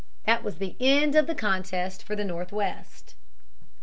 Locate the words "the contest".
1.27-2.01